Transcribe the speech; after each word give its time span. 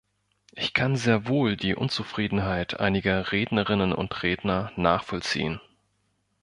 Ich 0.55 0.73
kann 0.73 0.95
sehr 0.95 1.27
wohl 1.27 1.55
die 1.55 1.75
Unzufriedenheit 1.75 2.79
einiger 2.79 3.31
Rednerinnen 3.31 3.93
und 3.93 4.23
Redner 4.23 4.71
nachvollziehen. 4.75 5.61